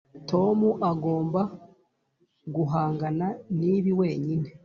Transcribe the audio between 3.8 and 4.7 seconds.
wenyine.